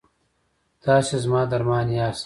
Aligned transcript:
تاسې 0.83 1.15
زما 1.23 1.41
درمان 1.51 1.87
یاست؟ 1.97 2.19